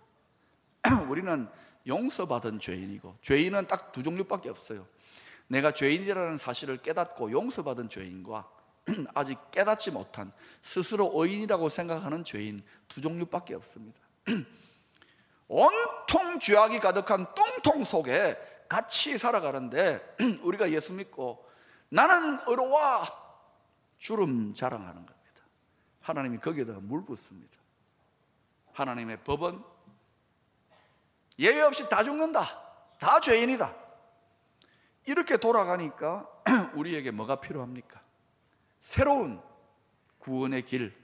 [1.08, 1.48] 우리는
[1.86, 4.86] 용서받은 죄인이고 죄인은 딱 두 종류밖에 없어요.
[5.48, 8.48] 내가 죄인이라는 사실을 깨닫고 용서받은 죄인과
[9.14, 13.98] 아직 깨닫지 못한 스스로 의인이라고 생각하는 죄인 두 종류밖에 없습니다.
[15.48, 21.44] 온통 죄악이 가득한 똥통 속에 같이 살아가는데 우리가 예수 믿고
[21.88, 23.19] 나는 의로워
[24.00, 25.40] 주름 자랑하는 겁니다.
[26.00, 27.58] 하나님이 거기에다가 물 붓습니다.
[28.72, 29.62] 하나님의 법은
[31.38, 32.42] 예외 없이 다 죽는다.
[32.98, 33.76] 다 죄인이다.
[35.04, 36.26] 이렇게 돌아가니까
[36.74, 38.00] 우리에게 뭐가 필요합니까?
[38.80, 39.40] 새로운
[40.18, 40.96] 구원의 길,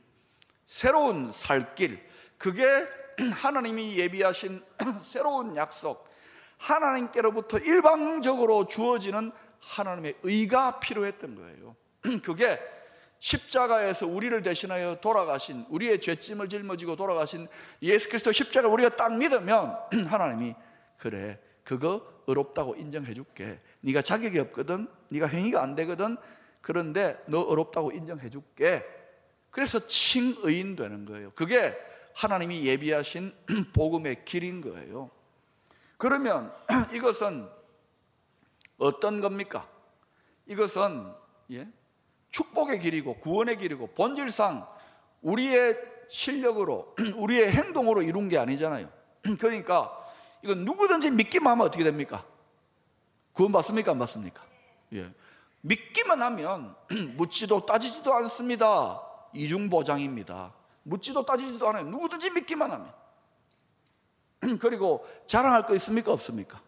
[0.67, 2.03] 새로운 살 길,
[2.39, 2.65] 그게
[3.43, 4.65] 하나님이 예비하신
[5.05, 6.09] 새로운 약속,
[6.57, 11.77] 하나님께로부터 일방적으로 주어지는 하나님의 의가 필요했던 거예요.
[12.23, 12.76] 그게
[13.18, 17.48] 십자가에서 우리를 대신하여 돌아가신 우리의 죄짐을 짊어지고 돌아가신
[17.83, 19.76] 예수 그리스도 십자가 우리가 딱 믿으면
[20.07, 20.55] 하나님이
[20.98, 26.16] 그래 그거 의롭다고 인정해 줄게 네가 자격이 없거든 네가 행위가 안 되거든
[26.61, 28.85] 그런데 너 의롭다고 인정해 줄게
[29.50, 31.74] 그래서 칭의인 되는 거예요 그게
[32.14, 33.33] 하나님이 예비하신
[33.72, 35.11] 복음의 길인 거예요
[35.96, 36.52] 그러면
[36.92, 37.48] 이것은
[38.79, 39.68] 어떤 겁니까?
[40.46, 41.12] 이것은
[41.52, 41.68] 예?
[42.37, 44.66] 축복의 길이고 구원의 길이고 본질상
[45.22, 45.75] 우리의
[46.11, 48.90] 실력으로 우리의 행동으로 이룬 게 아니잖아요.
[49.40, 50.07] 그러니까
[50.42, 52.27] 이건 누구든지 믿기만 하면 어떻게 됩니까?
[53.33, 53.92] 구원 받습니까?
[53.92, 54.42] 안 받습니까?
[54.92, 55.11] 예.
[55.62, 56.77] 믿기만 하면
[57.16, 59.01] 묻지도 따지지도 않습니다.
[59.33, 60.53] 이중 보장입니다.
[60.83, 61.85] 묻지도 따지지도 않아요.
[61.85, 62.92] 누구든지 믿기만 하면.
[64.61, 66.12] 그리고 자랑할 거 있습니까?
[66.12, 66.61] 없습니까?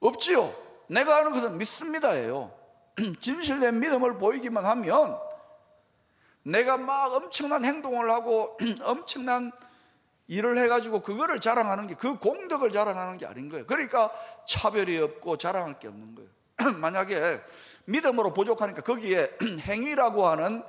[0.00, 0.54] 없지요.
[0.88, 2.55] 내가 하는 것은 믿습니다예요.
[3.20, 5.18] 진실된 믿음을 보이기만 하면
[6.42, 9.52] 내가 막 엄청난 행동을 하고 엄청난
[10.28, 13.66] 일을 해가지고 그거를 자랑하는 게 그 공덕을 자랑하는 게 아닌 거예요.
[13.66, 14.10] 그러니까
[14.46, 16.30] 차별이 없고 자랑할 게 없는 거예요.
[16.78, 17.40] 만약에
[17.86, 19.30] 믿음으로 부족하니까 거기에
[19.60, 20.64] 행위라고 하는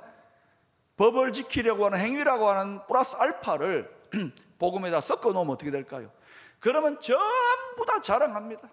[0.96, 3.90] 법을 지키려고 하는 행위라고 하는 플러스 알파를
[4.58, 6.10] 복음에다 섞어 놓으면 어떻게 될까요?
[6.60, 8.68] 그러면 전부 다 자랑합니다.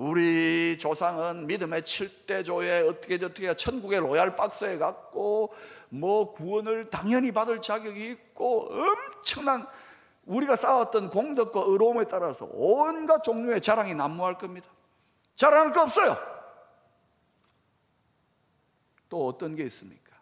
[0.00, 5.52] 우리 조상은 믿음의 7대조에 어떻게 어떻게 천국의 로얄 박스에 갔고
[5.90, 9.66] 뭐 구원을 당연히 받을 자격이 있고 엄청난
[10.24, 14.70] 우리가 쌓았던 공덕과 의로움에 따라서 온갖 종류의 자랑이 난무할 겁니다.
[15.36, 16.16] 자랑할 거 없어요.
[19.10, 20.16] 또 어떤 게 있습니까?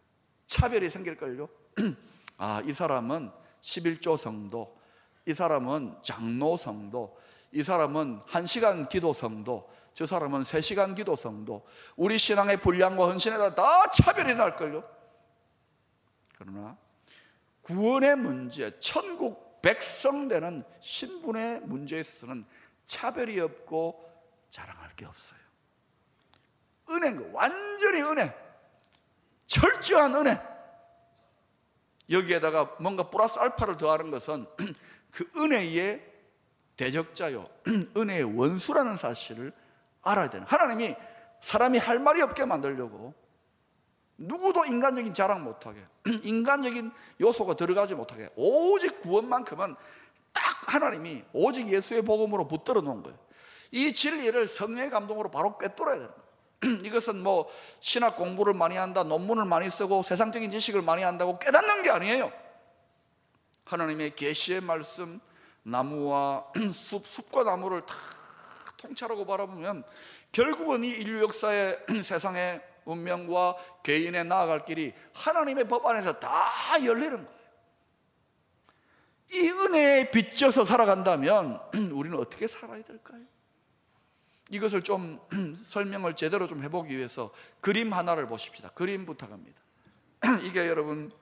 [0.49, 1.49] 차별이 생길걸요?
[2.37, 4.77] 아, 이 사람은 11조 성도,
[5.25, 7.17] 이 사람은 장로 성도,
[7.53, 13.91] 이 사람은 1시간 기도 성도, 저 사람은 3시간 기도 성도, 우리 신앙의 분량과 헌신에다 다
[13.91, 14.85] 차별이 날걸요?
[16.37, 16.77] 그러나
[17.63, 22.47] 구원의 문제, 천국 백성 되는 신분의 문제에 있어서는
[22.85, 24.09] 차별이 없고
[24.51, 25.39] 자랑할 게 없어요.
[26.91, 28.35] 은혜인 거, 완전히 은혜.
[29.47, 30.41] 철저한 은혜.
[32.11, 34.47] 여기에다가 뭔가 플러스 알파를 더하는 것은
[35.11, 36.08] 그 은혜의
[36.79, 37.49] 대적자요,
[37.97, 39.53] 은혜의 원수라는 사실을
[40.03, 40.47] 알아야 되는.
[40.47, 40.95] 하나님이
[41.41, 43.14] 사람이 할 말이 없게 만들려고
[44.17, 45.85] 누구도 인간적인 자랑 못하게,
[46.23, 49.75] 인간적인 요소가 들어가지 못하게, 오직 구원만큼은
[50.33, 53.19] 딱 하나님이 오직 예수의 복음으로 붙들어 놓은 거예요.
[53.73, 56.79] 이 진리를 성령의 감동으로 바로 꿰뚫어야 되는 거예요.
[56.87, 61.91] 이것은 뭐 신학 공부를 많이 한다, 논문을 많이 쓰고 세상적인 지식을 많이 한다고 깨닫는 게
[61.91, 62.33] 아니에요.
[63.64, 65.21] 하나님의 계시의 말씀,
[65.69, 67.95] 나무와 숲, 숲과 나무를 다
[68.79, 69.85] 통찰하고 바라보면
[70.33, 76.31] 결국은 이 인류 역사의 세상의 운명과 개인의 나아갈 길이 하나님의 법 안에서 다
[76.85, 77.39] 열리는 거예요.
[79.31, 81.61] 이 은혜에 빚져서 살아간다면
[81.93, 83.21] 우리는 어떻게 살아야 될까요?
[84.51, 85.21] 이것을 좀
[85.65, 88.71] 설명을 제대로 좀 해보기 위해서 그림 하나를 보십시다.
[88.71, 89.61] 그림 부탁합니다.
[90.43, 91.13] 이게 여러분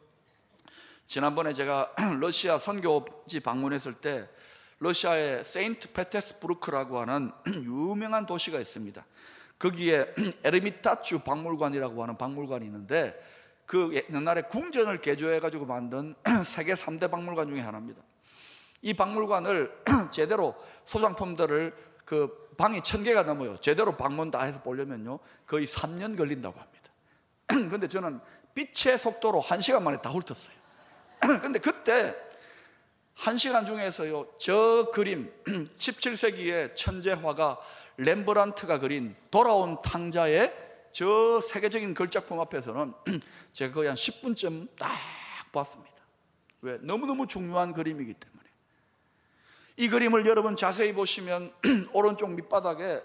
[1.07, 4.29] 지난번에 제가 러시아 선교지 방문했을 때
[4.79, 9.05] 러시아의 세인트 페테스부르크라고 하는 유명한 도시가 있습니다.
[9.59, 13.19] 거기에 에르미타추 박물관이라고 하는 박물관이 있는데
[13.65, 18.03] 그 옛날에 궁전을 개조해 가지고 만든 세계 3대 박물관 중에 하나입니다.
[18.83, 23.57] 이 박물관을 제대로 소장품들을 그 방이 천 개가 넘어요.
[23.61, 26.77] 제대로 방문 다 해서 보려면요 거의 3년 걸린다고 합니다.
[27.47, 28.21] 근데 저는
[28.55, 30.57] 빛의 속도로 1시간 만에 다 훑었어요.
[31.43, 32.15] 근데 그때
[33.17, 37.59] 1시간 중에서요 저 그림 17세기의 천재화가
[37.97, 40.53] 렘브란트가 그린 돌아온 탕자의
[40.93, 42.93] 저 세계적인 걸작품 앞에서는
[43.53, 44.89] 제가 거의 한 10분쯤 딱
[45.53, 45.95] 봤습니다.
[46.63, 46.79] 왜?
[46.81, 48.43] 너무너무 중요한 그림이기 때문에.
[49.79, 51.53] 이 그림을 여러분 자세히 보시면
[51.93, 53.03] 오른쪽 밑바닥에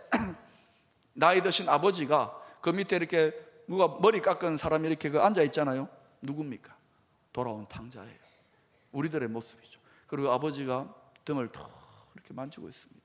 [1.13, 3.33] 나이 드신 아버지가 그 밑에 이렇게
[3.67, 5.89] 누가 머리 깎은 사람이 이렇게 그 앉아 있잖아요.
[6.21, 6.75] 누굽니까?
[7.33, 8.19] 돌아온 탕자예요.
[8.91, 9.80] 우리들의 모습이죠.
[10.11, 10.93] 그리고 아버지가
[11.23, 11.71] 등을 턱
[12.15, 13.01] 이렇게 만지고 있습니다.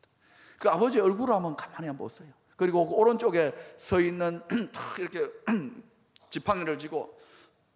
[0.58, 2.32] 그 아버지 얼굴을 한번 가만히 한번 보세요.
[2.56, 4.42] 그리고 그 오른쪽에 서 있는
[4.98, 5.30] 이렇게
[6.30, 7.16] 지팡이를 쥐고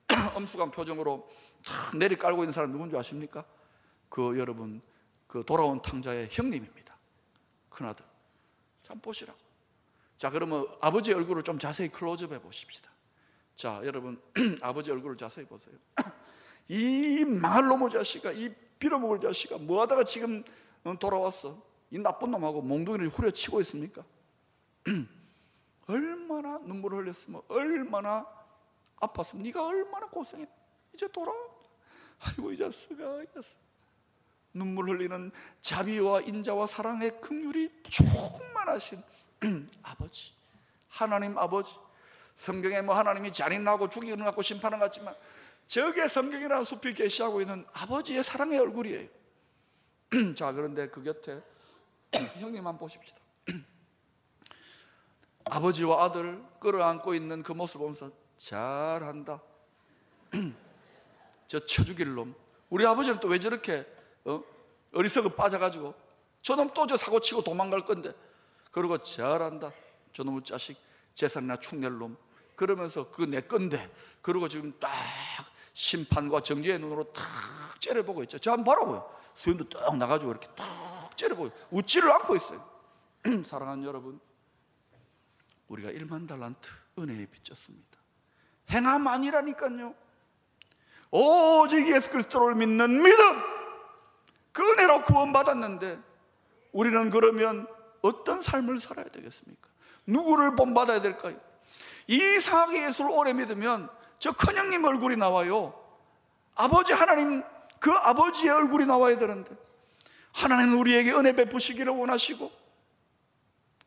[0.34, 1.28] 엄숙한 표정으로
[1.64, 3.44] 탁 내리 깔고 있는 사람 누군지 아십니까?
[4.08, 4.82] 그 여러분
[5.28, 6.96] 그 돌아온 탕자의 형님입니다.
[7.68, 8.04] 큰아들.
[8.82, 9.38] 참 보시라고.
[10.16, 12.90] 자, 그러면 아버지 얼굴을 좀 자세히 클로즈업 해 보십시다.
[13.54, 14.20] 자, 여러분
[14.60, 15.76] 아버지 얼굴을 자세히 보세요.
[16.66, 20.42] 이 망할 놈의 자식아, 이 빌어먹을 자식아, 뭐 하다가 지금
[20.98, 21.62] 돌아왔어?
[21.90, 24.02] 이 나쁜 놈하고 몽둥이를 후려치고 있습니까?
[25.86, 28.26] 얼마나 눈물을 흘렸으면 얼마나
[29.00, 30.48] 아팠으면 네가 얼마나 고생했
[30.94, 31.32] 이제 돌아
[32.20, 33.56] 아이고 이 자식아 이 자식.
[34.52, 39.02] 눈물 흘리는 자비와 인자와 사랑의 긍휼이 충만하신
[39.82, 40.32] 아버지.
[40.88, 41.76] 하나님 아버지.
[42.34, 45.14] 성경에 뭐 하나님이 잔인하고 죽이는 갖고 심판을 같지만
[45.70, 49.06] 저게 성경이라는 숲이 계시하고 있는 아버지의 사랑의 얼굴이에요
[50.34, 51.40] 자 그런데 그 곁에
[52.40, 53.20] 형님만 보십시다.
[55.46, 59.40] 아버지와 아들 끌어안고 있는 그 모습 보면서 잘한다.
[61.46, 62.34] 저 쳐죽일 놈.
[62.68, 63.86] 우리 아버지는 또 왜 저렇게
[64.24, 64.42] 어?
[64.92, 65.94] 어리석어 빠져가지고
[66.42, 68.12] 저놈 또 저 사고 치고 도망갈 건데
[68.72, 69.70] 그러고 잘한다.
[70.14, 70.76] 저놈의 자식
[71.14, 72.16] 재산이나 축낼 놈.
[72.56, 73.88] 그러면서 그 내 건데
[74.20, 74.90] 그러고 지금 딱
[75.72, 77.24] 심판과 정죄의 눈으로 탁
[77.80, 78.38] 째려보고 있죠.
[78.38, 79.10] 저 한번 보라고요.
[79.34, 82.68] 수염도 딱 나가지고 이렇게 딱 째려보고 웃지를 않고 있어요.
[83.44, 84.20] 사랑하는 여러분,
[85.68, 87.98] 우리가 1만 달란트 은혜에 빚졌습니다.
[88.70, 89.94] 행함 아니라니까요.
[91.10, 93.42] 오직 예수 그리스도를 믿는 믿음,
[94.52, 95.98] 그 은혜로 구원받았는데
[96.72, 97.66] 우리는 그러면
[98.02, 99.68] 어떤 삶을 살아야 되겠습니까?
[100.06, 101.38] 누구를 본받아야 될까요?
[102.06, 103.88] 이상하게 예수를 오래 믿으면
[104.20, 105.74] 저 큰형님 얼굴이 나와요.
[106.54, 107.42] 아버지 하나님
[107.80, 109.56] 그 아버지의 얼굴이 나와야 되는데
[110.34, 112.52] 하나님은 우리에게 은혜 베푸시기를 원하시고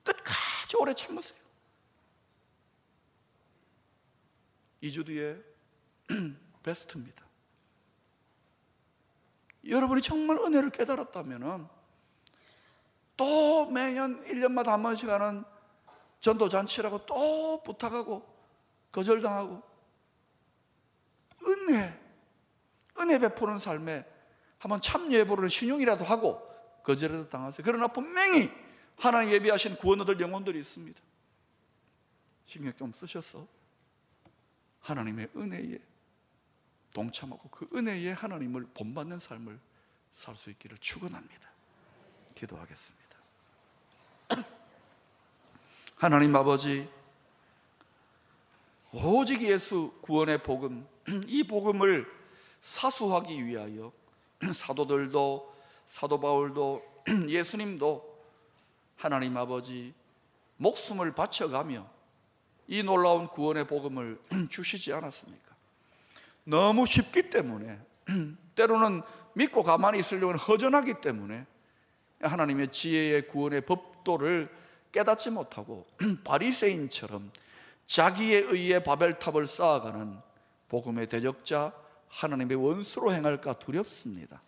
[0.03, 1.39] 끝까지 오래 참으세요.
[4.81, 5.39] 2주 뒤에
[6.63, 7.23] 베스트입니다.
[9.67, 11.69] 여러분이 정말 은혜를 깨달았다면
[13.15, 15.45] 또 매년 1년마다 한 번씩 하는
[16.21, 18.27] 전도잔치라고 또 부탁하고
[18.91, 19.72] 거절당하고
[21.69, 21.99] 은혜
[22.99, 24.05] 은혜 베푸는 삶에
[24.59, 26.41] 한번 참여해 보는 신용이라도 하고
[26.83, 27.63] 거절해도 당하세요.
[27.65, 28.49] 그러나 분명히
[28.97, 31.01] 하나님 예비하신 구원 얻을 영혼들이 있습니다.
[32.45, 33.47] 신경 좀 쓰셔서
[34.81, 35.79] 하나님의 은혜에
[36.93, 39.59] 동참하고 그 은혜에 하나님을 본받는 삶을
[40.11, 41.49] 살 수 있기를 축원합니다.
[42.35, 43.17] 기도하겠습니다.
[45.95, 46.87] 하나님 아버지
[48.91, 50.87] 오직 예수 구원의 복음
[51.27, 52.05] 이 복음을
[52.61, 53.91] 사수하기 위하여
[54.53, 55.53] 사도들도
[55.87, 58.13] 사도 바울도 예수님도
[58.95, 59.93] 하나님 아버지
[60.57, 61.87] 목숨을 바쳐가며
[62.67, 65.53] 이 놀라운 구원의 복음을 주시지 않았습니까?
[66.45, 67.79] 너무 쉽기 때문에
[68.55, 69.01] 때로는
[69.33, 71.45] 믿고 가만히 있으려면 허전하기 때문에
[72.21, 74.49] 하나님의 지혜의 구원의 법도를
[74.91, 75.87] 깨닫지 못하고
[76.23, 77.31] 바리새인처럼
[77.85, 80.17] 자기의 의에 바벨탑을 쌓아가는
[80.73, 81.71] 복음의 대적자
[82.07, 84.41] 하나님의 원수로 행할까 두렵습니다.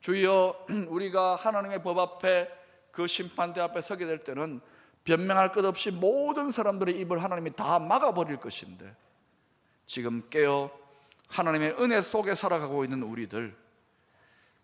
[0.00, 2.48] 주여 우리가 하나님의 법 앞에
[2.92, 4.60] 그 심판대 앞에 서게 될 때는
[5.02, 8.94] 변명할 것 없이 모든 사람들의 입을 하나님이 다 막아버릴 것인데
[9.86, 10.70] 지금 깨어
[11.26, 13.56] 하나님의 은혜 속에 살아가고 있는 우리들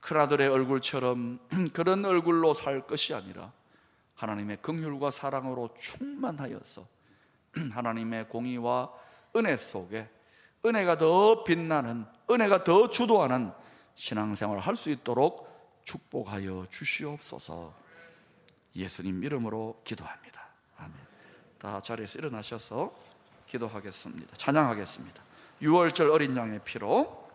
[0.01, 1.41] 큰아들의 얼굴처럼
[1.75, 3.53] 그런 얼굴로 살 것이 아니라
[4.15, 6.87] 하나님의 긍휼과 사랑으로 충만하여서
[7.75, 8.93] 하나님의 공의와
[9.35, 10.16] 은혜 속에
[10.67, 13.53] 은혜가 더 빛나는 은혜가 더 주도하는
[13.95, 15.47] 신앙생활을 할수 있도록
[15.85, 17.73] 축복하여 주시옵소서.
[18.75, 20.47] 예수님 이름으로 기도합니다.
[20.79, 20.93] 아멘.
[21.59, 22.95] 다 자리에서 일어나셔서
[23.49, 24.37] 기도하겠습니다.
[24.37, 25.23] 찬양하겠습니다.
[25.63, 27.27] 6월절 어린 양의 피로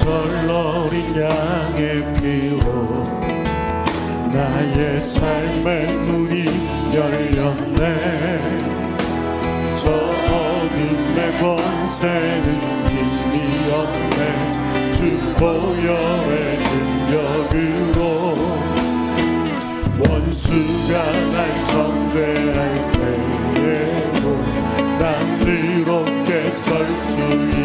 [0.00, 3.04] 절로린 양의 피로
[4.32, 6.44] 나의 삶의 문이
[6.94, 7.82] 열렸네.
[9.74, 12.46] 저 어둠의 권세는
[12.88, 14.90] 힘이 없네.
[14.90, 16.58] 주 보혈의
[17.08, 17.98] 능력으로
[19.98, 20.92] 원수가
[21.32, 22.58] 날 정죄할
[22.92, 24.22] 때에도
[24.98, 25.04] 난
[25.40, 27.55] 의롭게 설수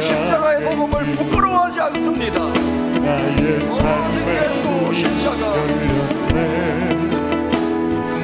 [0.00, 2.38] 6월절로 내가 십자가의 복음을 부끄러워하지 않습니다.
[3.62, 5.42] 삶의 예수 십자가.
[5.56, 6.36] 열렸네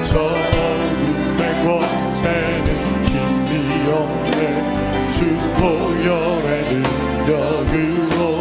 [0.02, 2.68] 저 어둠의 권세는
[3.06, 5.16] 힘이 없네 주
[5.56, 6.82] 보혈의 능
[7.26, 8.35] 시간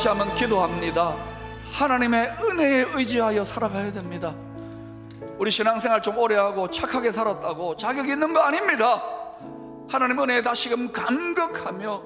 [0.00, 1.14] 같이 한번 기도합니다.
[1.74, 4.34] 하나님의 은혜에 의지하여 살아가야 됩니다.
[5.36, 9.02] 우리 신앙생활 좀 오래 하고 착하게 살았다고 자격 있는 거 아닙니다.
[9.90, 12.02] 하나님 은혜에 다시금 감격하며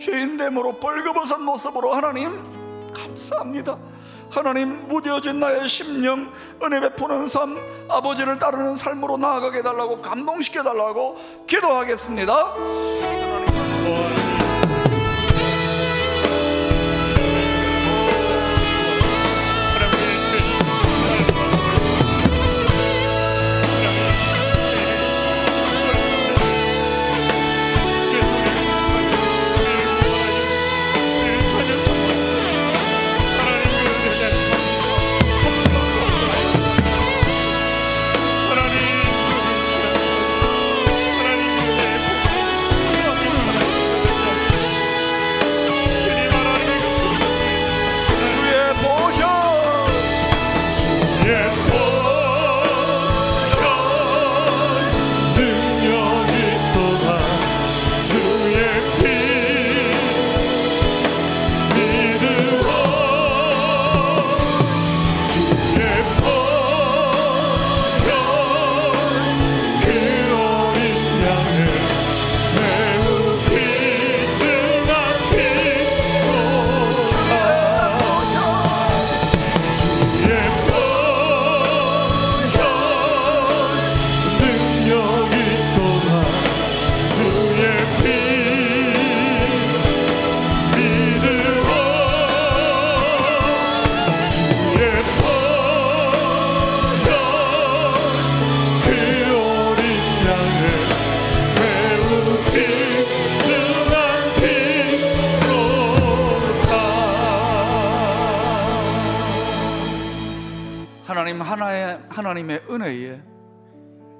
[0.00, 2.32] 죄인됨으로 벌거벗은 모습으로 하나님
[2.94, 3.76] 감사합니다.
[4.30, 7.58] 하나님 무뎌진 나의 심령 은혜 베푸는 삶
[7.90, 12.54] 아버지를 따르는 삶으로 나아가게 달라고 감동시켜 달라고 기도하겠습니다.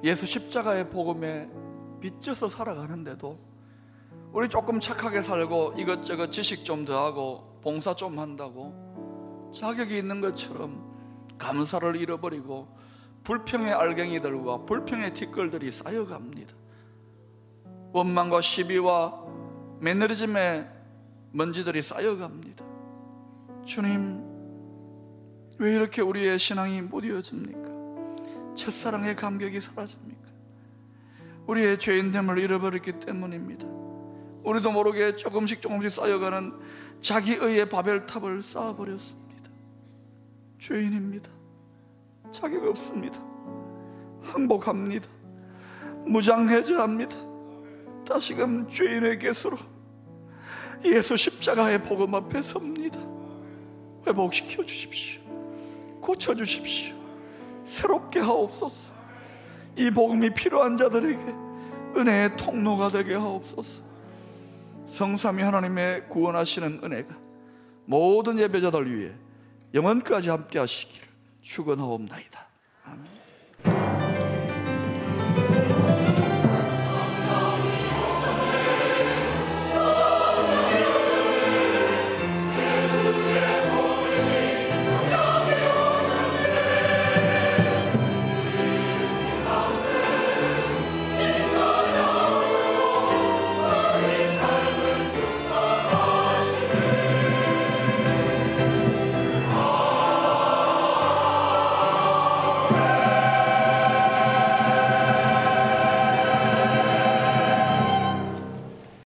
[0.04, 1.48] 예수 십자가의 복음에
[2.00, 3.38] 빚져서 살아가는데도
[4.32, 10.86] 우리 조금 착하게 살고 이것저것 지식 좀 더하고 봉사 좀 한다고 자격이 있는 것처럼
[11.38, 12.68] 감사를 잃어버리고
[13.24, 16.54] 불평의 알갱이들과 불평의 티끌들이 쌓여갑니다.
[17.92, 19.24] 원망과 시비와
[19.80, 20.68] 매너리즘의
[21.32, 22.64] 먼지들이 쌓여갑니다.
[23.64, 24.24] 주님,
[25.58, 27.67] 왜 이렇게 우리의 신앙이 무뎌집니까?
[28.58, 30.28] 첫사랑의 감격이 사라집니까?
[31.46, 33.66] 우리의 죄인됨을 잃어버렸기 때문입니다.
[34.42, 36.52] 우리도 모르게 조금씩 조금씩 쌓여가는
[37.00, 39.50] 자기의의 바벨탑을 쌓아버렸습니다.
[40.58, 41.30] 죄인입니다.
[42.32, 43.18] 자격 없습니다.
[44.22, 45.08] 항복합니다.
[46.06, 47.16] 무장해제합니다.
[48.06, 49.56] 다시금 죄인의 겟으로
[50.84, 52.98] 예수 십자가의 복음 앞에 섭니다.
[54.06, 55.22] 회복시켜 주십시오.
[56.00, 56.97] 고쳐 주십시오.
[57.68, 58.92] 새롭게 하옵소서.
[59.76, 61.22] 이 복음이 필요한 자들에게
[61.96, 63.84] 은혜의 통로가 되게 하옵소서.
[64.86, 67.14] 성삼위 하나님의 구원하시는 은혜가
[67.84, 69.12] 모든 예배자들 위해
[69.74, 71.06] 영원까지 함께 하시기를
[71.42, 72.47] 축원하옵나이다.